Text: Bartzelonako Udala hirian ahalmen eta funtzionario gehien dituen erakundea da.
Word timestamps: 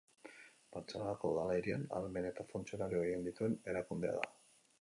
Bartzelonako 0.77 1.33
Udala 1.33 1.59
hirian 1.59 1.85
ahalmen 1.97 2.29
eta 2.31 2.47
funtzionario 2.55 3.05
gehien 3.07 3.31
dituen 3.31 3.59
erakundea 3.75 4.19
da. 4.21 4.27